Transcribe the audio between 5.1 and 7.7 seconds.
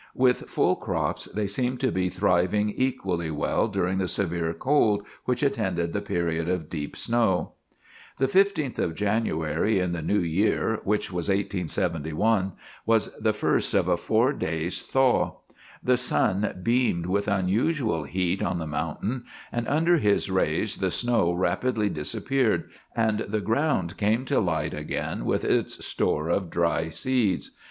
which attended the period of deep snow.